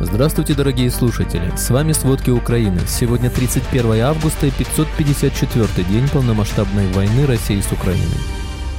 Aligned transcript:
Здравствуйте, 0.00 0.54
дорогие 0.54 0.90
слушатели! 0.90 1.52
С 1.56 1.70
вами 1.70 1.92
«Сводки 1.92 2.28
Украины». 2.28 2.80
Сегодня 2.88 3.30
31 3.30 4.00
августа 4.00 4.46
и 4.46 4.50
554 4.50 5.66
день 5.88 6.08
полномасштабной 6.08 6.88
войны 6.88 7.26
России 7.26 7.60
с 7.60 7.70
Украиной. 7.70 8.02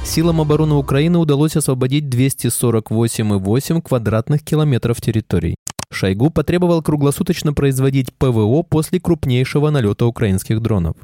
Силам 0.04 0.42
обороны 0.42 0.74
Украины 0.74 1.16
удалось 1.16 1.56
освободить 1.56 2.04
248,8 2.04 3.80
квадратных 3.80 4.44
километров 4.44 5.00
территорий. 5.00 5.54
Шойгу 5.90 6.28
потребовал 6.28 6.82
круглосуточно 6.82 7.54
производить 7.54 8.12
ПВО 8.12 8.62
после 8.62 9.00
крупнейшего 9.00 9.70
налета 9.70 10.04
украинских 10.04 10.60
дронов. 10.60 10.96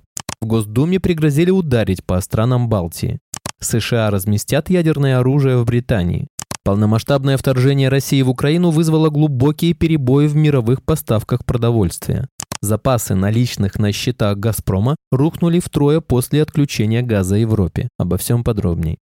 В 0.43 0.47
Госдуме 0.47 1.01
пригрозили 1.01 1.51
ударить 1.51 2.05
по 2.05 2.21
странам 2.21 2.69
Балтии. 2.69 3.19
США 3.61 4.11
разместят 4.11 4.69
ядерное 4.69 5.21
оружие 5.21 5.57
в 5.57 5.65
Британии. 5.65 6.29
Полномасштабное 6.65 7.37
вторжение 7.37 7.89
России 7.89 8.23
в 8.23 8.31
Украину 8.31 8.71
вызвало 8.71 9.11
глубокие 9.11 9.75
перебои 9.75 10.29
в 10.29 10.37
мировых 10.37 10.85
поставках 10.85 11.45
продовольствия. 11.45 12.29
Запасы 12.61 13.17
наличных 13.17 13.81
на 13.81 13.91
счетах 13.91 14.39
«Газпрома» 14.39 14.95
рухнули 15.11 15.59
втрое 15.59 16.01
после 16.01 16.43
отключения 16.43 17.03
газа 17.03 17.35
Европе. 17.35 17.89
Обо 17.99 18.17
всем 18.17 18.45
подробней. 18.45 18.99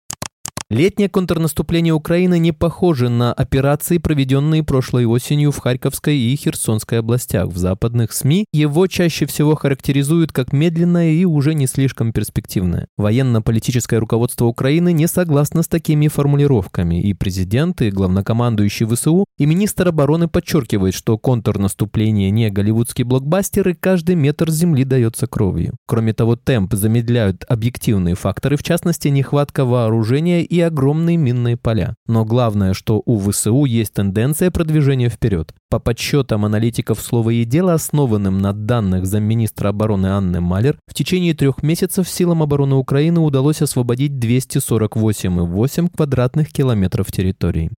Летнее 0.71 1.09
контрнаступление 1.09 1.93
Украины 1.93 2.39
не 2.39 2.53
похоже 2.53 3.09
на 3.09 3.33
операции, 3.33 3.99
проведенные 3.99 4.63
прошлой 4.63 5.05
осенью 5.05 5.51
в 5.51 5.59
Харьковской 5.59 6.17
и 6.17 6.37
Херсонской 6.37 7.01
областях. 7.01 7.49
В 7.49 7.57
западных 7.57 8.13
СМИ 8.13 8.45
его 8.53 8.87
чаще 8.87 9.27
всего 9.27 9.57
характеризуют 9.57 10.31
как 10.31 10.53
медленное 10.53 11.11
и 11.11 11.25
уже 11.25 11.55
не 11.55 11.67
слишком 11.67 12.13
перспективное. 12.13 12.87
Военно-политическое 12.97 13.99
руководство 13.99 14.45
Украины 14.45 14.93
не 14.93 15.09
согласно 15.09 15.65
с 15.65 15.67
такими 15.67 16.07
формулировками, 16.07 17.03
и 17.03 17.15
президент, 17.15 17.83
и 17.83 17.91
главнокомандующий 17.91 18.87
ВСУ, 18.87 19.25
и 19.39 19.47
министр 19.47 19.89
обороны 19.89 20.29
подчеркивают, 20.29 20.95
что 20.95 21.19
контрнаступление 21.19 22.31
не 22.31 22.49
голливудский 22.49 23.03
блокбастер, 23.03 23.71
и 23.71 23.75
каждый 23.75 24.15
метр 24.15 24.53
земли 24.53 24.85
дается 24.85 25.27
кровью. 25.27 25.75
Кроме 25.89 26.13
того, 26.13 26.37
темп 26.37 26.75
замедляют 26.75 27.45
объективные 27.49 28.15
факторы, 28.15 28.57
в 28.57 28.63
частности, 28.63 29.09
нехватка 29.09 29.65
вооружения 29.65 30.45
и 30.45 30.60
огромные 30.61 31.17
минные 31.17 31.57
поля. 31.57 31.95
Но 32.07 32.25
главное, 32.25 32.75
что 32.75 33.03
у 33.05 33.19
ВСУ 33.19 33.65
есть 33.65 33.95
тенденция 33.95 34.51
продвижения 34.51 35.09
вперед. 35.09 35.55
По 35.71 35.79
подсчетам 35.79 36.45
аналитиков 36.45 37.01
«Слово 37.01 37.31
и 37.31 37.45
дело», 37.45 37.75
основанным 37.75 38.39
на 38.39 38.53
данных 38.53 39.07
замминистра 39.07 39.69
обороны 39.69 40.09
Анны 40.09 40.41
Малер, 40.41 40.79
в 40.87 40.95
течение 40.95 41.35
трех 41.35 41.63
месяцев 41.63 42.09
силам 42.09 42.43
обороны 42.43 42.75
Украины 42.75 43.21
удалось 43.21 43.63
освободить 43.63 44.13
248,8 44.13 45.89
квадратных 45.95 46.53
километров 46.53 47.13
территории. 47.13 47.71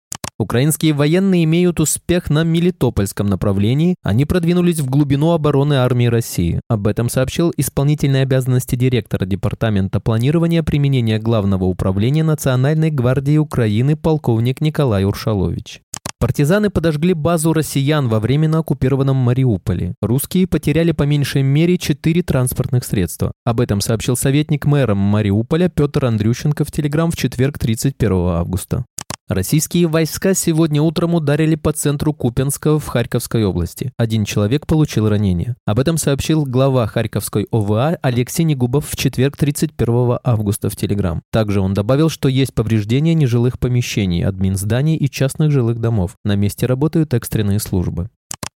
Украинские 0.41 0.93
военные 0.93 1.43
имеют 1.43 1.79
успех 1.79 2.31
на 2.31 2.43
Мелитопольском 2.43 3.27
направлении. 3.27 3.93
Они 4.01 4.25
продвинулись 4.25 4.79
в 4.79 4.89
глубину 4.89 5.33
обороны 5.33 5.75
армии 5.75 6.07
России. 6.07 6.59
Об 6.67 6.87
этом 6.87 7.09
сообщил 7.09 7.53
исполнительные 7.57 8.23
обязанности 8.23 8.75
директора 8.75 9.27
Департамента 9.27 9.99
планирования 9.99 10.63
применения 10.63 11.19
Главного 11.19 11.65
управления 11.65 12.23
Национальной 12.23 12.89
гвардии 12.89 13.37
Украины 13.37 13.95
полковник 13.95 14.61
Николай 14.61 15.05
Уршалович. 15.05 15.81
Партизаны 16.21 16.69
подожгли 16.69 17.13
базу 17.13 17.51
россиян 17.51 18.07
во 18.07 18.19
временно 18.19 18.59
оккупированном 18.59 19.15
Мариуполе. 19.15 19.95
Русские 20.03 20.45
потеряли 20.45 20.91
по 20.91 21.01
меньшей 21.01 21.41
мере 21.41 21.79
четыре 21.79 22.21
транспортных 22.21 22.83
средства. 22.83 23.31
Об 23.43 23.59
этом 23.59 23.81
сообщил 23.81 24.15
советник 24.15 24.65
мэра 24.65 24.93
Мариуполя 24.93 25.67
Петр 25.67 26.05
Андрющенко 26.05 26.63
в 26.63 26.71
Телеграм 26.71 27.09
в 27.09 27.15
четверг 27.15 27.57
31 27.57 28.11
августа. 28.11 28.85
Российские 29.33 29.87
войска 29.87 30.33
сегодня 30.33 30.81
утром 30.81 31.15
ударили 31.15 31.55
по 31.55 31.71
центру 31.71 32.13
Купенского 32.13 32.79
в 32.79 32.87
Харьковской 32.87 33.45
области. 33.45 33.93
Один 33.95 34.25
человек 34.25 34.67
получил 34.67 35.07
ранение. 35.07 35.55
Об 35.65 35.79
этом 35.79 35.95
сообщил 35.95 36.43
глава 36.43 36.85
Харьковской 36.85 37.47
ОВА 37.49 37.97
Алексей 38.01 38.43
Негубов 38.43 38.89
в 38.89 38.97
четверг 38.97 39.37
31 39.37 40.19
августа 40.21 40.69
в 40.69 40.75
Телеграм. 40.75 41.21
Также 41.31 41.61
он 41.61 41.73
добавил, 41.73 42.09
что 42.09 42.27
есть 42.27 42.53
повреждения 42.53 43.13
нежилых 43.13 43.57
помещений, 43.57 44.25
админ 44.25 44.57
зданий 44.57 44.97
и 44.97 45.09
частных 45.09 45.49
жилых 45.49 45.79
домов. 45.79 46.17
На 46.25 46.35
месте 46.35 46.65
работают 46.65 47.13
экстренные 47.13 47.59
службы. 47.59 48.09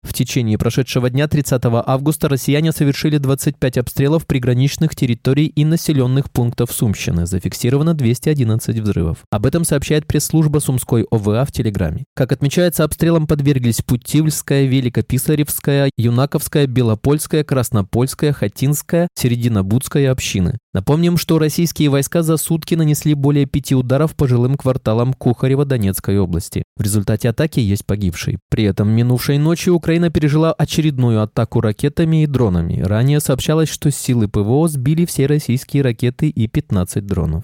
В 0.06 0.14
течение 0.14 0.58
прошедшего 0.58 1.10
дня 1.10 1.28
30 1.28 1.62
августа 1.66 2.30
россияне 2.30 2.72
совершили 2.72 3.18
25 3.18 3.80
обстрелов 3.80 4.28
приграничных 4.28 4.96
территорий 4.96 5.48
и 5.48 5.66
населенных 5.66 6.32
пунктов 6.32 6.72
Сумщины. 6.72 7.26
Зафиксировано 7.26 7.96
211 7.96 8.80
взрывов. 8.80 9.18
Об 9.32 9.48
этом 9.48 9.66
сообщает 9.66 10.06
пресс-служба 10.06 10.60
Сумской 10.60 11.06
ОВА 11.10 11.44
в 11.46 11.52
Телеграме. 11.52 12.06
Как 12.16 12.32
отмечается, 12.32 12.84
обстрелам 12.84 13.26
подверглись 13.26 13.82
Путивльская, 13.82 14.66
Великописаревская, 14.66 15.90
Юнаковская, 15.98 16.68
Белопольская, 16.68 17.44
Краснопольская, 17.44 18.32
Хатинская, 18.32 19.08
Серединобудская 19.18 20.12
общины. 20.12 20.60
Напомним, 20.74 21.18
что 21.18 21.40
российские 21.40 21.90
войска 21.90 22.22
за 22.22 22.38
сутки 22.38 22.76
нанесли 22.76 23.14
более 23.14 23.46
пяти 23.46 23.74
ударов 23.74 24.14
по 24.14 24.28
жилым 24.28 24.56
кварталам 24.56 25.14
Кухарева 25.14 25.66
Донецкой 25.66 26.20
области. 26.20 26.64
В 26.78 26.84
результате 26.84 27.30
атаки 27.30 27.62
есть 27.62 27.86
погибший. 27.86 28.40
При 28.50 28.66
этом 28.66 28.90
минувшей 28.90 29.38
ночью 29.38 29.74
Украина 29.74 29.95
пережила 30.12 30.54
очередную 30.54 31.22
атаку 31.22 31.62
ракетами 31.62 32.24
и 32.24 32.28
дронами. 32.28 32.82
Ранее 32.82 33.20
сообщалось, 33.20 33.70
что 33.70 33.92
силы 33.92 34.28
ПВО 34.28 34.68
сбили 34.68 35.06
все 35.06 35.26
российские 35.26 35.84
ракеты 35.84 36.30
и 36.30 36.48
15 36.48 37.06
дронов. 37.06 37.44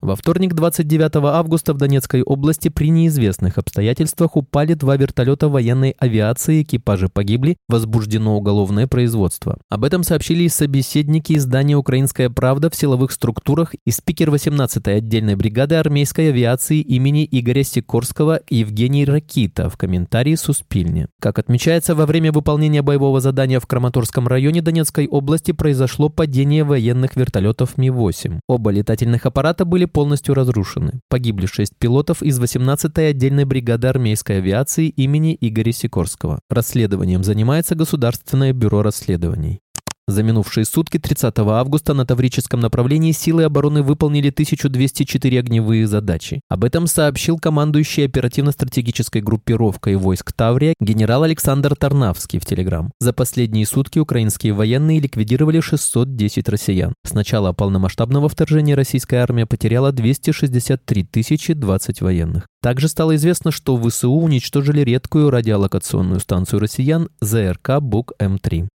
Во 0.00 0.14
вторник, 0.14 0.54
29 0.54 1.16
августа, 1.16 1.74
в 1.74 1.76
Донецкой 1.76 2.22
области 2.22 2.68
при 2.68 2.88
неизвестных 2.88 3.58
обстоятельствах 3.58 4.36
упали 4.36 4.74
два 4.74 4.96
вертолета 4.96 5.48
военной 5.48 5.96
авиации, 5.98 6.62
экипажи 6.62 7.08
погибли, 7.08 7.56
возбуждено 7.68 8.36
уголовное 8.36 8.86
производство. 8.86 9.58
Об 9.68 9.82
этом 9.82 10.04
сообщили 10.04 10.46
собеседники 10.46 11.32
издания 11.32 11.76
«Украинская 11.76 12.30
правда» 12.30 12.70
в 12.70 12.76
силовых 12.76 13.10
структурах 13.10 13.74
и 13.84 13.90
спикер 13.90 14.30
18-й 14.30 14.94
отдельной 14.94 15.34
бригады 15.34 15.74
армейской 15.74 16.28
авиации 16.28 16.80
имени 16.80 17.26
Игоря 17.28 17.64
Сикорского 17.64 18.40
Евгений 18.48 19.04
Ракита 19.04 19.68
в 19.68 19.76
комментарии 19.76 20.36
Суспильне. 20.36 21.08
Как 21.20 21.40
отмечается, 21.40 21.96
во 21.96 22.06
время 22.06 22.30
выполнения 22.30 22.82
боевого 22.82 23.20
задания 23.20 23.58
в 23.58 23.66
Краматорском 23.66 24.28
районе 24.28 24.62
Донецкой 24.62 25.08
области 25.08 25.50
произошло 25.50 26.08
падение 26.08 26.62
военных 26.62 27.16
вертолетов 27.16 27.76
Ми-8. 27.76 28.38
Оба 28.46 28.70
летательных 28.70 29.26
аппарата 29.26 29.64
были 29.64 29.87
полностью 29.88 30.34
разрушены. 30.34 31.00
Погибли 31.08 31.46
шесть 31.46 31.76
пилотов 31.76 32.22
из 32.22 32.40
18-й 32.40 33.10
отдельной 33.10 33.44
бригады 33.44 33.88
армейской 33.88 34.38
авиации 34.38 34.88
имени 34.88 35.36
Игоря 35.40 35.72
Сикорского. 35.72 36.40
Расследованием 36.48 37.24
занимается 37.24 37.74
Государственное 37.74 38.52
бюро 38.52 38.82
расследований. 38.82 39.60
За 40.08 40.22
минувшие 40.22 40.64
сутки 40.64 40.98
30 40.98 41.38
августа 41.38 41.92
на 41.92 42.06
Таврическом 42.06 42.60
направлении 42.60 43.12
силы 43.12 43.44
обороны 43.44 43.82
выполнили 43.82 44.30
1204 44.30 45.38
огневые 45.38 45.86
задачи. 45.86 46.40
Об 46.48 46.64
этом 46.64 46.86
сообщил 46.86 47.36
командующий 47.36 48.06
оперативно-стратегической 48.06 49.20
группировкой 49.20 49.96
войск 49.96 50.32
Таврия 50.32 50.72
генерал 50.80 51.24
Александр 51.24 51.76
Тарнавский 51.76 52.38
в 52.38 52.46
Телеграм. 52.46 52.90
За 53.00 53.12
последние 53.12 53.66
сутки 53.66 53.98
украинские 53.98 54.54
военные 54.54 54.98
ликвидировали 54.98 55.60
610 55.60 56.48
россиян. 56.48 56.94
С 57.04 57.12
начала 57.12 57.52
полномасштабного 57.52 58.30
вторжения 58.30 58.76
российская 58.76 59.18
армия 59.18 59.44
потеряла 59.44 59.92
263 59.92 61.04
тысячи 61.04 61.52
20 61.52 62.00
военных. 62.00 62.46
Также 62.62 62.88
стало 62.88 63.14
известно, 63.16 63.50
что 63.50 63.78
ВСУ 63.78 64.10
уничтожили 64.10 64.80
редкую 64.80 65.30
радиолокационную 65.30 66.20
станцию 66.20 66.60
россиян 66.60 67.10
ЗРК 67.20 67.80
БУК-М3. 67.80 68.68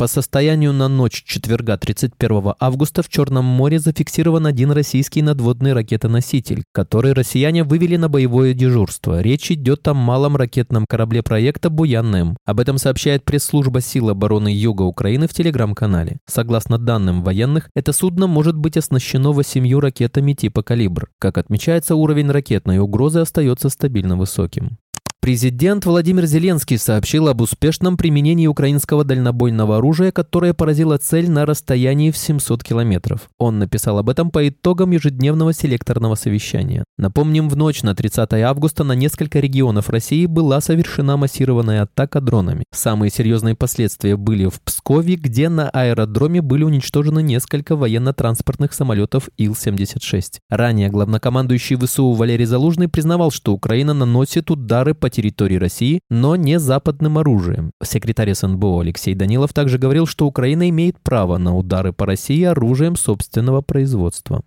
По 0.00 0.06
состоянию 0.06 0.72
на 0.72 0.88
ночь 0.88 1.22
четверга 1.26 1.76
31 1.76 2.54
августа 2.58 3.02
в 3.02 3.10
Черном 3.10 3.44
море 3.44 3.78
зафиксирован 3.78 4.46
один 4.46 4.70
российский 4.70 5.20
надводный 5.20 5.74
ракетоноситель, 5.74 6.64
который 6.72 7.12
россияне 7.12 7.64
вывели 7.64 7.96
на 7.96 8.08
боевое 8.08 8.54
дежурство. 8.54 9.20
Речь 9.20 9.50
идет 9.50 9.86
о 9.88 9.92
малом 9.92 10.36
ракетном 10.36 10.86
корабле 10.88 11.22
проекта 11.22 11.68
«Буян-М». 11.68 12.38
Об 12.46 12.60
этом 12.60 12.78
сообщает 12.78 13.26
пресс-служба 13.26 13.82
сил 13.82 14.08
обороны 14.08 14.48
Юга 14.48 14.84
Украины 14.84 15.28
в 15.28 15.34
телеграм-канале. 15.34 16.16
Согласно 16.26 16.78
данным 16.78 17.22
военных, 17.22 17.68
это 17.74 17.92
судно 17.92 18.26
может 18.26 18.56
быть 18.56 18.78
оснащено 18.78 19.32
восемью 19.32 19.80
ракетами 19.80 20.32
типа 20.32 20.62
«Калибр». 20.62 21.10
Как 21.18 21.36
отмечается, 21.36 21.94
уровень 21.94 22.30
ракетной 22.30 22.78
угрозы 22.78 23.18
остается 23.20 23.68
стабильно 23.68 24.16
высоким. 24.16 24.78
Президент 25.22 25.84
Владимир 25.84 26.24
Зеленский 26.24 26.78
сообщил 26.78 27.28
об 27.28 27.42
успешном 27.42 27.98
применении 27.98 28.46
украинского 28.46 29.04
дальнобойного 29.04 29.76
оружия, 29.76 30.12
которое 30.12 30.54
поразило 30.54 30.96
цель 30.96 31.30
на 31.30 31.44
расстоянии 31.44 32.10
в 32.10 32.16
700 32.16 32.64
километров. 32.64 33.28
Он 33.36 33.58
написал 33.58 33.98
об 33.98 34.08
этом 34.08 34.30
по 34.30 34.48
итогам 34.48 34.92
ежедневного 34.92 35.52
селекторного 35.52 36.14
совещания. 36.14 36.84
Напомним, 36.96 37.50
в 37.50 37.56
ночь 37.56 37.82
на 37.82 37.94
30 37.94 38.32
августа 38.32 38.82
на 38.82 38.92
несколько 38.92 39.40
регионов 39.40 39.90
России 39.90 40.24
была 40.24 40.62
совершена 40.62 41.18
массированная 41.18 41.82
атака 41.82 42.22
дронами. 42.22 42.64
Самые 42.72 43.10
серьезные 43.10 43.54
последствия 43.54 44.16
были 44.16 44.46
в 44.46 44.62
Пскове, 44.62 45.16
где 45.16 45.50
на 45.50 45.68
аэродроме 45.68 46.40
были 46.40 46.64
уничтожены 46.64 47.22
несколько 47.22 47.76
военно-транспортных 47.76 48.72
самолетов 48.72 49.28
Ил-76. 49.36 50.38
Ранее 50.48 50.88
главнокомандующий 50.88 51.76
ВСУ 51.76 52.12
Валерий 52.12 52.46
Залужный 52.46 52.88
признавал, 52.88 53.30
что 53.30 53.52
Украина 53.52 53.92
наносит 53.92 54.50
удары 54.50 54.94
по 54.94 55.09
территории 55.10 55.56
России, 55.56 56.00
но 56.08 56.36
не 56.36 56.58
западным 56.58 57.18
оружием. 57.18 57.72
Секретарь 57.82 58.32
СНБО 58.32 58.80
Алексей 58.80 59.14
Данилов 59.14 59.52
также 59.52 59.78
говорил, 59.78 60.06
что 60.06 60.26
Украина 60.26 60.68
имеет 60.70 60.98
право 61.00 61.36
на 61.36 61.56
удары 61.56 61.92
по 61.92 62.06
России 62.06 62.42
оружием 62.44 62.96
собственного 62.96 63.60
производства. 63.60 64.42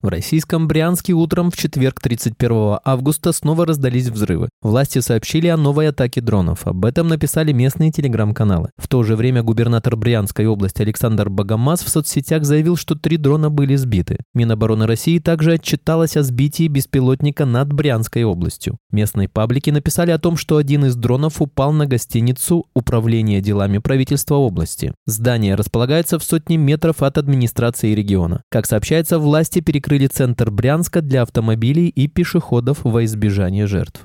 В 0.00 0.06
российском 0.06 0.68
Брянске 0.68 1.12
утром 1.12 1.50
в 1.50 1.56
четверг 1.56 2.00
31 2.00 2.78
августа 2.84 3.32
снова 3.32 3.66
раздались 3.66 4.06
взрывы. 4.06 4.48
Власти 4.62 5.00
сообщили 5.00 5.48
о 5.48 5.56
новой 5.56 5.88
атаке 5.88 6.20
дронов. 6.20 6.68
Об 6.68 6.84
этом 6.84 7.08
написали 7.08 7.50
местные 7.50 7.90
телеграм-каналы. 7.90 8.70
В 8.76 8.86
то 8.86 9.02
же 9.02 9.16
время 9.16 9.42
губернатор 9.42 9.96
Брянской 9.96 10.46
области 10.46 10.82
Александр 10.82 11.30
Богомаз 11.30 11.82
в 11.82 11.88
соцсетях 11.88 12.44
заявил, 12.44 12.76
что 12.76 12.94
три 12.94 13.16
дрона 13.16 13.50
были 13.50 13.74
сбиты. 13.74 14.18
Минобороны 14.34 14.86
России 14.86 15.18
также 15.18 15.54
отчиталась 15.54 16.16
о 16.16 16.22
сбитии 16.22 16.68
беспилотника 16.68 17.44
над 17.44 17.72
Брянской 17.72 18.22
областью. 18.22 18.78
Местные 18.92 19.28
паблики 19.28 19.70
написали 19.70 20.12
о 20.12 20.18
том, 20.20 20.36
что 20.36 20.58
один 20.58 20.84
из 20.84 20.94
дронов 20.94 21.42
упал 21.42 21.72
на 21.72 21.86
гостиницу 21.86 22.66
Управления 22.72 23.40
делами 23.40 23.78
правительства 23.78 24.36
области. 24.36 24.94
Здание 25.06 25.56
располагается 25.56 26.20
в 26.20 26.22
сотне 26.22 26.56
метров 26.56 27.02
от 27.02 27.18
администрации 27.18 27.96
региона. 27.96 28.42
Как 28.48 28.64
сообщается, 28.64 29.18
власти 29.18 29.58
перекрыли 29.58 29.87
открыли 29.88 30.06
центр 30.06 30.50
Брянска 30.50 31.00
для 31.00 31.22
автомобилей 31.22 31.88
и 31.88 32.08
пешеходов 32.08 32.80
во 32.84 33.06
избежание 33.06 33.66
жертв. 33.66 34.02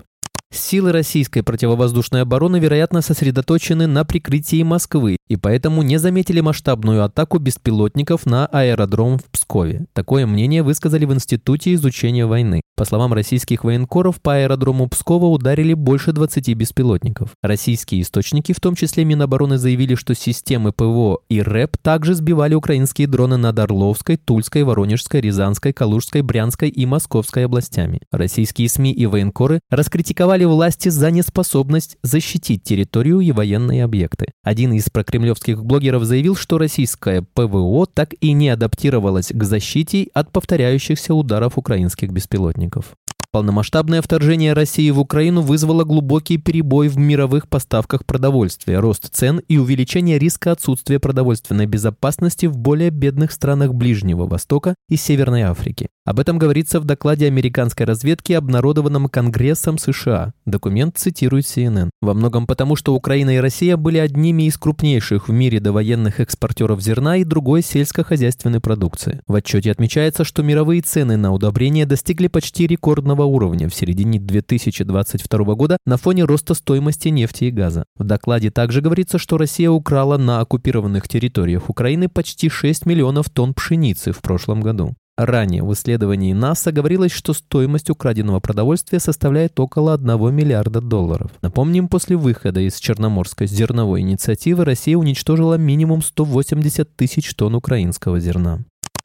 Силы 0.49 0.93
российской 0.93 1.41
противовоздушной 1.41 2.21
обороны, 2.21 2.57
вероятно, 2.57 3.01
сосредоточены 3.01 3.85
на 3.85 4.05
прикрытии 4.05 4.63
Москвы 4.63 5.17
и 5.27 5.35
поэтому 5.35 5.81
не 5.81 5.97
заметили 5.97 6.39
масштабную 6.39 7.03
атаку 7.03 7.37
беспилотников 7.37 8.25
на 8.25 8.45
аэродром 8.45 9.19
в 9.32 9.32
Пскове. 9.53 9.85
Такое 9.93 10.25
мнение 10.25 10.63
высказали 10.63 11.05
в 11.05 11.13
Институте 11.13 11.75
изучения 11.75 12.25
войны. 12.25 12.61
По 12.75 12.85
словам 12.85 13.13
российских 13.13 13.63
военкоров, 13.63 14.19
по 14.19 14.33
аэродрому 14.33 14.89
Пскова 14.89 15.27
ударили 15.27 15.75
больше 15.75 16.11
20 16.11 16.55
беспилотников. 16.55 17.33
Российские 17.43 18.01
источники, 18.01 18.51
в 18.51 18.59
том 18.59 18.73
числе 18.73 19.05
Минобороны, 19.05 19.59
заявили, 19.59 19.93
что 19.93 20.15
системы 20.15 20.71
ПВО 20.71 21.19
и 21.29 21.39
РЭП 21.39 21.77
также 21.77 22.15
сбивали 22.15 22.55
украинские 22.55 23.07
дроны 23.07 23.37
над 23.37 23.59
Орловской, 23.59 24.17
Тульской, 24.17 24.63
Воронежской, 24.63 25.21
Рязанской, 25.21 25.71
Калужской, 25.71 26.21
Брянской 26.23 26.69
и 26.69 26.87
Московской 26.87 27.45
областями. 27.45 27.99
Российские 28.11 28.69
СМИ 28.69 28.91
и 28.91 29.05
военкоры 29.05 29.59
раскритиковали 29.69 30.03
критиковали 30.03 30.45
власти 30.45 30.89
за 30.89 31.11
неспособность 31.11 31.97
защитить 32.01 32.63
территорию 32.63 33.19
и 33.19 33.31
военные 33.31 33.83
объекты. 33.83 34.27
Один 34.43 34.73
из 34.73 34.89
прокремлевских 34.89 35.63
блогеров 35.63 36.05
заявил, 36.05 36.35
что 36.35 36.57
российское 36.57 37.21
ПВО 37.21 37.85
так 37.85 38.13
и 38.19 38.31
не 38.33 38.49
адаптировалось 38.49 39.27
к 39.27 39.42
защите 39.45 40.07
от 40.13 40.31
повторяющихся 40.31 41.13
ударов 41.13 41.57
украинских 41.57 42.11
беспилотников. 42.11 42.95
Полномасштабное 43.33 44.03
вторжение 44.03 44.53
России 44.53 44.91
в 44.91 44.99
Украину 44.99 45.41
вызвало 45.41 45.83
глубокий 45.85 46.37
перебой 46.37 46.87
в 46.87 46.99
мировых 46.99 47.49
поставках 47.49 48.05
продовольствия, 48.05 48.79
рост 48.79 49.09
цен 49.11 49.41
и 49.47 49.57
увеличение 49.57 50.19
риска 50.19 50.51
отсутствия 50.51 50.99
продовольственной 50.99 51.65
безопасности 51.65 52.45
в 52.45 52.55
более 52.57 52.91
бедных 52.91 53.31
странах 53.31 53.73
Ближнего 53.73 54.27
Востока 54.27 54.75
и 54.87 54.97
Северной 54.97 55.41
Африки. 55.41 55.89
Об 56.05 56.19
этом 56.19 56.37
говорится 56.37 56.81
в 56.81 56.83
докладе 56.85 57.27
американской 57.27 57.85
разведки, 57.85 58.33
обнародованном 58.33 59.07
Конгрессом 59.07 59.77
США. 59.77 60.33
Документ 60.45 60.97
цитирует 60.97 61.45
CNN. 61.45 61.91
Во 62.01 62.13
многом 62.13 62.45
потому, 62.45 62.75
что 62.75 62.93
Украина 62.93 63.37
и 63.37 63.39
Россия 63.39 63.77
были 63.77 63.99
одними 63.99 64.43
из 64.43 64.57
крупнейших 64.57 65.29
в 65.29 65.31
мире 65.31 65.61
довоенных 65.61 66.19
экспортеров 66.19 66.81
зерна 66.81 67.15
и 67.17 67.23
другой 67.23 67.61
сельскохозяйственной 67.61 68.59
продукции. 68.59 69.21
В 69.27 69.35
отчете 69.35 69.71
отмечается, 69.71 70.25
что 70.25 70.43
мировые 70.43 70.81
цены 70.81 71.15
на 71.15 71.31
удобрения 71.31 71.85
достигли 71.85 72.27
почти 72.27 72.67
рекордного 72.67 73.23
уровня 73.23 73.69
в 73.69 73.73
середине 73.73 74.19
2022 74.19 75.55
года 75.55 75.77
на 75.85 75.95
фоне 75.95 76.25
роста 76.25 76.53
стоимости 76.53 77.07
нефти 77.07 77.45
и 77.45 77.51
газа. 77.51 77.85
В 77.97 78.03
докладе 78.03 78.51
также 78.51 78.81
говорится, 78.81 79.17
что 79.17 79.37
Россия 79.37 79.69
украла 79.69 80.17
на 80.17 80.41
оккупированных 80.41 81.07
территориях 81.07 81.69
Украины 81.69 82.09
почти 82.09 82.49
6 82.49 82.85
миллионов 82.85 83.29
тонн 83.29 83.53
пшеницы 83.53 84.11
в 84.11 84.19
прошлом 84.19 84.59
году. 84.59 84.95
Ранее 85.15 85.61
в 85.63 85.71
исследовании 85.73 86.33
НАСА 86.33 86.71
говорилось, 86.71 87.11
что 87.11 87.33
стоимость 87.33 87.91
украденного 87.91 88.39
продовольствия 88.39 88.99
составляет 88.99 89.59
около 89.59 89.93
1 89.93 90.33
миллиарда 90.33 90.81
долларов. 90.81 91.29
Напомним, 91.43 91.87
после 91.87 92.15
выхода 92.17 92.61
из 92.61 92.77
Черноморской 92.77 93.45
зерновой 93.45 94.01
инициативы 94.01 94.65
Россия 94.65 94.97
уничтожила 94.97 95.53
минимум 95.53 96.01
180 96.01 96.95
тысяч 96.95 97.35
тонн 97.35 97.53
украинского 97.53 98.19
зерна. 98.19 98.61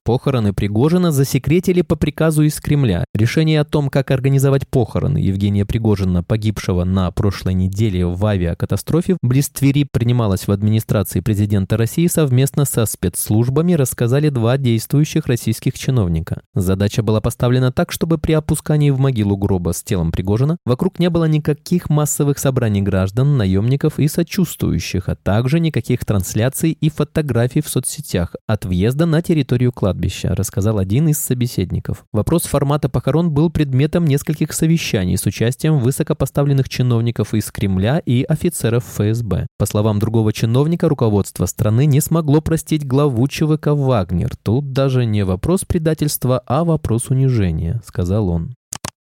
Похороны 0.08 0.54
Пригожина 0.54 1.12
засекретили 1.12 1.82
по 1.82 1.94
приказу 1.94 2.42
из 2.42 2.58
Кремля. 2.60 3.04
Решение 3.14 3.60
о 3.60 3.66
том, 3.66 3.90
как 3.90 4.10
организовать 4.10 4.66
похороны 4.66 5.18
Евгения 5.18 5.66
Пригожина, 5.66 6.24
погибшего 6.24 6.84
на 6.84 7.10
прошлой 7.10 7.52
неделе 7.52 8.06
в 8.06 8.24
авиакатастрофе, 8.24 9.18
близ 9.20 9.50
Твери 9.50 9.84
принималось 9.84 10.48
в 10.48 10.50
администрации 10.50 11.20
президента 11.20 11.76
России 11.76 12.06
совместно 12.06 12.64
со 12.64 12.86
спецслужбами, 12.86 13.74
рассказали 13.74 14.30
два 14.30 14.56
действующих 14.56 15.26
российских 15.26 15.78
чиновника. 15.78 16.40
Задача 16.54 17.02
была 17.02 17.20
поставлена 17.20 17.70
так, 17.70 17.92
чтобы 17.92 18.16
при 18.16 18.32
опускании 18.32 18.88
в 18.88 18.98
могилу 18.98 19.36
гроба 19.36 19.74
с 19.74 19.82
телом 19.82 20.10
Пригожина 20.10 20.56
вокруг 20.64 20.98
не 21.00 21.10
было 21.10 21.26
никаких 21.26 21.90
массовых 21.90 22.38
собраний 22.38 22.80
граждан, 22.80 23.36
наемников 23.36 23.98
и 23.98 24.08
сочувствующих, 24.08 25.10
а 25.10 25.16
также 25.16 25.60
никаких 25.60 26.06
трансляций 26.06 26.70
и 26.70 26.88
фотографий 26.88 27.60
в 27.60 27.68
соцсетях 27.68 28.34
от 28.46 28.64
въезда 28.64 29.04
на 29.04 29.20
территорию 29.20 29.70
кладбища 29.70 29.97
кладбища, 29.98 30.34
рассказал 30.34 30.78
один 30.78 31.08
из 31.08 31.18
собеседников. 31.18 32.04
Вопрос 32.12 32.44
формата 32.44 32.88
похорон 32.88 33.30
был 33.30 33.50
предметом 33.50 34.04
нескольких 34.04 34.52
совещаний 34.52 35.16
с 35.16 35.26
участием 35.26 35.78
высокопоставленных 35.78 36.68
чиновников 36.68 37.34
из 37.34 37.50
Кремля 37.50 37.98
и 37.98 38.22
офицеров 38.22 38.84
ФСБ. 38.84 39.48
По 39.58 39.66
словам 39.66 39.98
другого 39.98 40.32
чиновника, 40.32 40.88
руководство 40.88 41.46
страны 41.46 41.86
не 41.86 42.00
смогло 42.00 42.40
простить 42.40 42.86
главу 42.86 43.26
ЧВК 43.26 43.68
«Вагнер». 43.68 44.30
Тут 44.42 44.72
даже 44.72 45.04
не 45.04 45.24
вопрос 45.24 45.64
предательства, 45.64 46.42
а 46.46 46.62
вопрос 46.62 47.10
унижения, 47.10 47.80
сказал 47.84 48.28
он. 48.28 48.54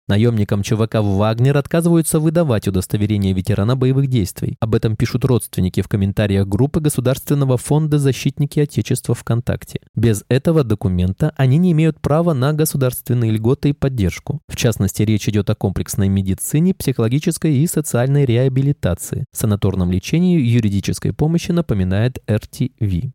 Наемникам 0.08 0.62
ЧВК 0.62 0.96
«Вагнер» 1.02 1.58
отказываются 1.58 2.18
выдавать 2.18 2.66
удостоверение 2.66 3.34
ветерана 3.34 3.76
боевых 3.76 4.06
действий. 4.06 4.56
Об 4.58 4.74
этом 4.74 4.96
пишут 4.96 5.26
родственники 5.26 5.82
в 5.82 5.88
комментариях 5.88 6.48
группы 6.48 6.80
Государственного 6.80 7.58
фонда 7.58 7.98
«Защитники 7.98 8.58
Отечества 8.58 9.14
ВКонтакте». 9.14 9.80
Без 9.94 10.24
этого 10.30 10.64
документа 10.64 11.34
они 11.36 11.58
не 11.58 11.72
имеют 11.72 12.00
права 12.00 12.32
на 12.32 12.54
государственные 12.54 13.32
льготы 13.32 13.68
и 13.68 13.72
поддержку. 13.74 14.40
В 14.48 14.56
частности, 14.56 15.02
речь 15.02 15.28
идет 15.28 15.50
о 15.50 15.54
комплексной 15.54 16.08
медицине, 16.08 16.72
психологической 16.72 17.54
и 17.56 17.66
социальной 17.66 18.24
реабилитации, 18.24 19.26
санаторном 19.32 19.92
лечении, 19.92 20.40
юридической 20.40 21.12
помощи, 21.12 21.52
напоминает 21.52 22.18
РТВ. 22.30 23.12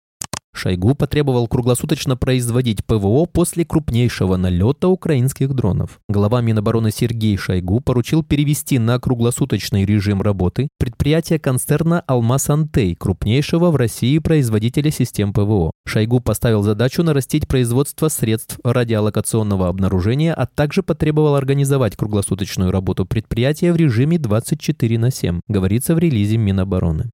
Шойгу 0.54 0.96
потребовал 0.96 1.48
круглосуточно 1.48 2.16
производить 2.16 2.86
ПВО 2.86 3.26
после 3.26 3.66
крупнейшего 3.66 4.38
налета 4.38 4.88
украинских 4.88 5.54
дронов. 5.54 6.00
Глава 6.08 6.42
Минобороны 6.42 6.92
Сергей 6.92 7.36
Шойгу 7.38 7.80
поручил 7.80 8.24
перевести 8.24 8.80
на 8.80 9.00
круглосуточный 9.00 9.86
режим 9.86 10.22
работы 10.22 10.70
предприятие 10.78 11.40
концерна 11.40 12.02
«Алмаз 12.02 12.50
Антей», 12.50 12.96
крупнейшего 12.96 13.72
в 13.72 13.76
России 13.76 14.20
производителя 14.20 14.92
систем 14.92 15.34
ПВО. 15.34 15.72
Шойгу 15.86 16.20
поставил 16.20 16.62
задачу 16.62 17.04
нарастить 17.04 17.48
производство 17.48 18.08
средств 18.08 18.60
радиолокационного 18.64 19.68
обнаружения, 19.68 20.34
а 20.34 20.46
также 20.46 20.84
потребовал 20.84 21.36
организовать 21.36 21.98
круглосуточную 21.98 22.72
работу 22.72 23.06
предприятия 23.06 23.74
в 23.74 23.76
режиме 23.76 24.18
24 24.20 25.00
на 25.00 25.12
7, 25.12 25.42
говорится 25.48 25.96
в 25.96 26.00
релизе 26.00 26.38
Минобороны. 26.38 27.10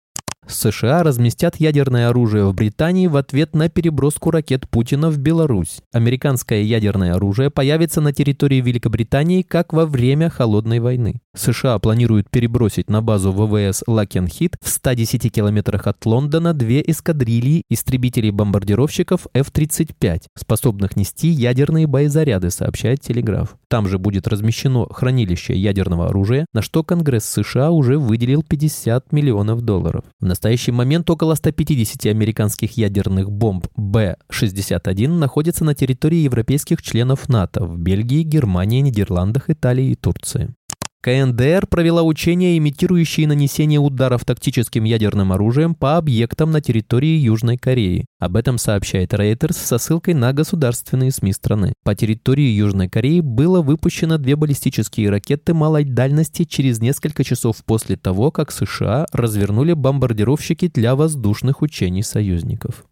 США 0.51 1.03
разместят 1.03 1.55
ядерное 1.57 2.09
оружие 2.09 2.45
в 2.45 2.53
Британии 2.53 3.07
в 3.07 3.15
ответ 3.15 3.55
на 3.55 3.69
переброску 3.69 4.31
ракет 4.31 4.67
Путина 4.69 5.09
в 5.09 5.17
Беларусь. 5.17 5.81
Американское 5.91 6.61
ядерное 6.61 7.13
оружие 7.13 7.49
появится 7.49 8.01
на 8.01 8.13
территории 8.13 8.61
Великобритании 8.61 9.41
как 9.41 9.73
во 9.73 9.85
время 9.85 10.29
Холодной 10.29 10.79
войны. 10.79 11.21
США 11.35 11.77
планируют 11.79 12.29
перебросить 12.29 12.89
на 12.89 13.01
базу 13.01 13.31
ВВС 13.31 13.83
Лакенхит 13.85 14.55
в 14.61 14.69
110 14.69 15.31
километрах 15.31 15.87
от 15.87 16.05
Лондона 16.05 16.53
две 16.53 16.81
эскадрильи 16.81 17.63
истребителей-бомбардировщиков 17.69 19.27
F-35, 19.33 20.23
способных 20.35 20.95
нести 20.95 21.27
ядерные 21.27 21.87
боезаряды, 21.87 22.49
сообщает 22.49 23.01
Телеграф. 23.01 23.58
Там 23.69 23.87
же 23.87 23.99
будет 23.99 24.27
размещено 24.27 24.87
хранилище 24.87 25.55
ядерного 25.55 26.07
оружия, 26.07 26.47
на 26.53 26.63
что 26.63 26.83
Конгресс 26.83 27.25
США 27.25 27.69
уже 27.69 27.99
выделил 27.99 28.41
50 28.41 29.11
миллионов 29.11 29.61
долларов. 29.61 30.05
В 30.19 30.25
настоящий 30.25 30.71
момент 30.71 31.07
около 31.09 31.35
150 31.35 32.07
американских 32.07 32.77
ядерных 32.77 33.31
бомб 33.31 33.67
Б-61 33.75 35.07
находятся 35.09 35.65
на 35.65 35.75
территории 35.75 36.17
европейских 36.17 36.81
членов 36.81 37.29
НАТО 37.29 37.63
в 37.63 37.77
Бельгии, 37.77 38.23
Германии, 38.23 38.81
Нидерландах, 38.81 39.51
Италии 39.51 39.91
и 39.91 39.95
Турции. 39.95 40.55
КНДР 41.01 41.67
провела 41.67 42.03
учения, 42.03 42.57
имитирующие 42.57 43.25
нанесение 43.25 43.79
ударов 43.79 44.25
тактическим 44.25 44.83
ядерным 44.83 45.31
оружием 45.31 45.73
по 45.73 45.95
объектам 45.95 46.51
на 46.51 46.59
территории 46.59 47.17
Южной 47.17 47.57
Кореи. 47.57 48.05
Об 48.19 48.35
этом 48.35 48.57
сообщает 48.57 49.13
Reuters 49.13 49.53
со 49.53 49.77
ссылкой 49.77 50.13
на 50.13 50.33
государственные 50.33 51.11
СМИ 51.11 51.31
страны. 51.31 51.73
По 51.85 51.95
территории 51.95 52.49
Южной 52.49 52.89
Кореи 52.89 53.21
было 53.21 53.61
выпущено 53.61 54.17
две 54.17 54.35
баллистические 54.35 55.09
ракеты 55.09 55.53
малой 55.53 55.85
дальности 55.85 56.43
через 56.43 56.81
несколько 56.81 57.23
часов 57.23 57.63
после 57.63 57.95
того, 57.95 58.29
как 58.29 58.51
США 58.51 59.05
развернули 59.13 59.71
бомбардировщики 59.71 60.67
для 60.67 60.97
воздушных 60.97 61.61
учений 61.61 62.03
союзников. 62.03 62.88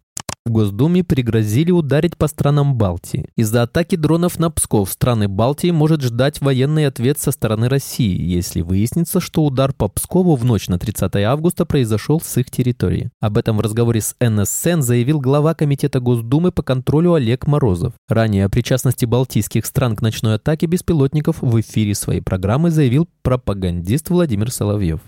В 0.48 0.50
Госдуме 0.50 1.04
пригрозили 1.04 1.70
ударить 1.72 2.16
по 2.16 2.26
странам 2.26 2.74
Балтии. 2.74 3.28
Из-за 3.36 3.64
атаки 3.64 3.96
дронов 3.96 4.38
на 4.38 4.50
Псков 4.50 4.90
страны 4.90 5.28
Балтии 5.28 5.70
может 5.70 6.00
ждать 6.00 6.40
военный 6.40 6.86
ответ 6.86 7.18
со 7.18 7.32
стороны 7.32 7.68
России, 7.68 8.18
если 8.18 8.62
выяснится, 8.62 9.20
что 9.20 9.44
удар 9.44 9.74
по 9.74 9.88
Пскову 9.88 10.36
в 10.36 10.46
ночь 10.46 10.68
на 10.68 10.78
30 10.78 11.16
августа 11.16 11.66
произошел 11.66 12.18
с 12.18 12.34
их 12.38 12.50
территории. 12.50 13.10
Об 13.20 13.36
этом 13.36 13.58
в 13.58 13.60
разговоре 13.60 14.00
с 14.00 14.16
НСН 14.20 14.80
заявил 14.80 15.20
глава 15.20 15.52
Комитета 15.52 16.00
Госдумы 16.00 16.50
по 16.50 16.62
контролю 16.62 17.12
Олег 17.12 17.46
Морозов. 17.46 17.92
Ранее 18.08 18.46
о 18.46 18.48
причастности 18.48 19.04
балтийских 19.04 19.66
стран 19.66 19.96
к 19.96 20.00
ночной 20.00 20.36
атаке 20.36 20.64
беспилотников 20.64 21.42
в 21.42 21.60
эфире 21.60 21.94
своей 21.94 22.22
программы 22.22 22.70
заявил 22.70 23.06
пропагандист 23.20 24.08
Владимир 24.08 24.50
Соловьев. 24.50 25.00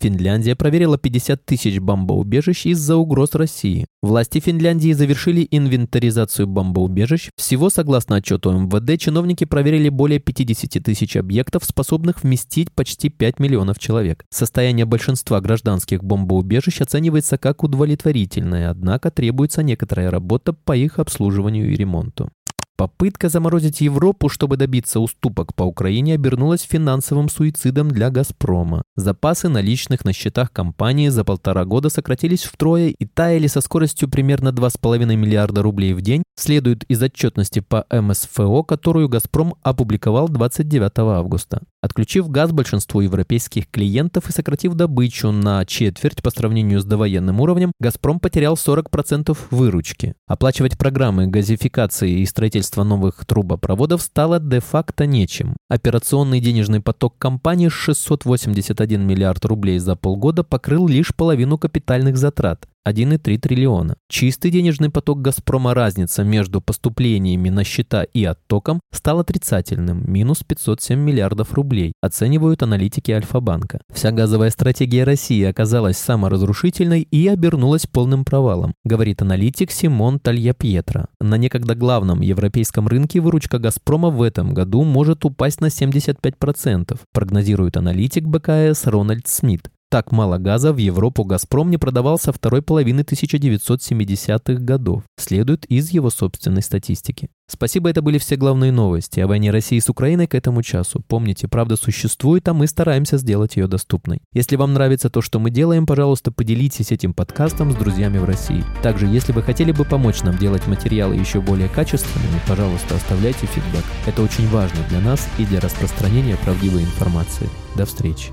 Финляндия 0.00 0.56
проверила 0.56 0.98
50 0.98 1.44
тысяч 1.44 1.78
бомбоубежищ 1.78 2.66
из-за 2.66 2.96
угроз 2.96 3.34
России. 3.34 3.86
Власти 4.02 4.40
Финляндии 4.40 4.92
завершили 4.92 5.46
инвентаризацию 5.48 6.48
бомбоубежищ. 6.48 7.30
Всего, 7.36 7.70
согласно 7.70 8.16
отчету 8.16 8.50
МВД, 8.50 9.00
чиновники 9.00 9.44
проверили 9.44 9.88
более 9.88 10.18
50 10.18 10.82
тысяч 10.82 11.16
объектов, 11.16 11.64
способных 11.64 12.24
вместить 12.24 12.72
почти 12.72 13.10
5 13.10 13.38
миллионов 13.38 13.78
человек. 13.78 14.24
Состояние 14.30 14.86
большинства 14.86 15.40
гражданских 15.40 16.02
бомбоубежищ 16.02 16.80
оценивается 16.80 17.38
как 17.38 17.62
удовлетворительное, 17.62 18.70
однако 18.70 19.12
требуется 19.12 19.62
некоторая 19.62 20.10
работа 20.10 20.52
по 20.52 20.76
их 20.76 20.98
обслуживанию 20.98 21.70
и 21.70 21.76
ремонту. 21.76 22.28
Попытка 22.76 23.28
заморозить 23.28 23.80
Европу, 23.80 24.28
чтобы 24.28 24.56
добиться 24.56 24.98
уступок 24.98 25.54
по 25.54 25.62
Украине, 25.62 26.14
обернулась 26.14 26.62
финансовым 26.62 27.28
суицидом 27.28 27.90
для 27.90 28.10
«Газпрома». 28.10 28.82
Запасы 28.96 29.48
наличных 29.48 30.04
на 30.04 30.12
счетах 30.12 30.52
компании 30.52 31.08
за 31.08 31.24
полтора 31.24 31.64
года 31.64 31.90
сократились 31.90 32.44
втрое 32.44 32.88
и 32.88 33.04
таяли 33.04 33.46
со 33.46 33.60
скоростью 33.60 34.08
примерно 34.08 34.48
2,5 34.48 35.04
миллиарда 35.14 35.62
рублей 35.62 35.92
в 35.92 36.00
день, 36.00 36.24
следует 36.36 36.84
из 36.84 37.02
отчетности 37.02 37.60
по 37.60 37.86
МСФО, 37.90 38.62
которую 38.62 39.08
«Газпром» 39.08 39.54
опубликовал 39.62 40.28
29 40.28 40.98
августа. 40.98 41.62
Отключив 41.82 42.28
газ 42.28 42.52
большинству 42.52 43.00
европейских 43.00 43.68
клиентов 43.68 44.28
и 44.28 44.32
сократив 44.32 44.74
добычу 44.74 45.32
на 45.32 45.66
четверть 45.66 46.22
по 46.22 46.30
сравнению 46.30 46.80
с 46.80 46.84
довоенным 46.84 47.40
уровнем, 47.40 47.72
«Газпром» 47.80 48.20
потерял 48.20 48.54
40% 48.54 49.36
выручки. 49.50 50.14
Оплачивать 50.28 50.78
программы 50.78 51.26
газификации 51.26 52.20
и 52.20 52.26
строительства 52.26 52.84
новых 52.84 53.24
трубопроводов 53.26 54.00
стало 54.02 54.38
де-факто 54.38 55.06
нечем. 55.06 55.56
Операционный 55.68 56.38
денежный 56.38 56.80
поток 56.80 57.18
компании 57.18 57.68
681 57.68 59.04
миллиард 59.04 59.44
рублей 59.44 59.80
за 59.80 59.96
полгода 59.96 60.44
покрыл 60.44 60.86
лишь 60.86 61.12
половину 61.12 61.58
капитальных 61.58 62.16
затрат. 62.16 62.68
1,3 62.86 63.38
триллиона. 63.38 63.96
Чистый 64.08 64.50
денежный 64.50 64.90
поток 64.90 65.22
«Газпрома» 65.22 65.74
разница 65.74 66.24
между 66.24 66.60
поступлениями 66.60 67.48
на 67.48 67.62
счета 67.64 68.02
и 68.02 68.24
оттоком 68.24 68.80
стал 68.92 69.20
отрицательным– 69.20 70.04
минус 70.06 70.42
507 70.46 70.98
миллиардов 70.98 71.54
рублей, 71.54 71.92
оценивают 72.00 72.62
аналитики 72.62 73.12
Альфа-банка. 73.12 73.80
Вся 73.92 74.10
газовая 74.10 74.50
стратегия 74.50 75.04
России 75.04 75.44
оказалась 75.44 75.98
саморазрушительной 75.98 77.02
и 77.02 77.28
обернулась 77.28 77.86
полным 77.86 78.24
провалом, 78.24 78.74
говорит 78.84 79.22
аналитик 79.22 79.70
Симон 79.70 80.18
Тальяпьетро. 80.18 81.06
На 81.20 81.36
некогда 81.36 81.74
главном 81.74 82.20
европейском 82.20 82.88
рынке 82.88 83.20
выручка 83.20 83.58
«Газпрома» 83.58 84.10
в 84.10 84.22
этом 84.22 84.54
году 84.54 84.82
может 84.82 85.24
упасть 85.24 85.60
на 85.60 85.66
75%, 85.66 86.98
прогнозирует 87.12 87.76
аналитик 87.76 88.24
БКС 88.24 88.86
Рональд 88.86 89.28
Смит. 89.28 89.70
Так 89.92 90.10
мало 90.10 90.38
газа 90.38 90.72
в 90.72 90.78
Европу 90.78 91.22
«Газпром» 91.22 91.68
не 91.68 91.76
продавал 91.76 92.18
со 92.18 92.32
второй 92.32 92.62
половины 92.62 93.00
1970-х 93.00 94.54
годов, 94.54 95.02
следует 95.18 95.66
из 95.66 95.90
его 95.90 96.08
собственной 96.08 96.62
статистики. 96.62 97.28
Спасибо, 97.46 97.90
это 97.90 98.00
были 98.00 98.16
все 98.16 98.36
главные 98.36 98.72
новости 98.72 99.20
о 99.20 99.26
войне 99.26 99.50
России 99.50 99.78
с 99.78 99.90
Украиной 99.90 100.28
к 100.28 100.34
этому 100.34 100.62
часу. 100.62 101.04
Помните, 101.06 101.46
правда 101.46 101.76
существует, 101.76 102.48
а 102.48 102.54
мы 102.54 102.68
стараемся 102.68 103.18
сделать 103.18 103.56
ее 103.56 103.66
доступной. 103.66 104.22
Если 104.32 104.56
вам 104.56 104.72
нравится 104.72 105.10
то, 105.10 105.20
что 105.20 105.38
мы 105.38 105.50
делаем, 105.50 105.84
пожалуйста, 105.84 106.32
поделитесь 106.32 106.90
этим 106.90 107.12
подкастом 107.12 107.70
с 107.72 107.74
друзьями 107.74 108.16
в 108.16 108.24
России. 108.24 108.64
Также, 108.82 109.04
если 109.04 109.32
вы 109.32 109.42
хотели 109.42 109.72
бы 109.72 109.84
помочь 109.84 110.22
нам 110.22 110.38
делать 110.38 110.66
материалы 110.66 111.16
еще 111.16 111.42
более 111.42 111.68
качественными, 111.68 112.40
пожалуйста, 112.48 112.94
оставляйте 112.94 113.44
фидбэк. 113.44 113.84
Это 114.06 114.22
очень 114.22 114.48
важно 114.48 114.78
для 114.88 115.00
нас 115.00 115.28
и 115.36 115.44
для 115.44 115.60
распространения 115.60 116.38
правдивой 116.38 116.80
информации. 116.84 117.50
До 117.76 117.84
встречи. 117.84 118.32